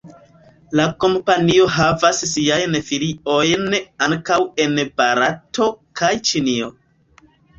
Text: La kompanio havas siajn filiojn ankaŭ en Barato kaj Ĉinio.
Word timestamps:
La 0.77 0.85
kompanio 1.03 1.67
havas 1.73 2.21
siajn 2.29 2.77
filiojn 2.87 3.77
ankaŭ 4.07 4.39
en 4.65 4.81
Barato 5.01 5.69
kaj 6.01 6.11
Ĉinio. 6.31 6.71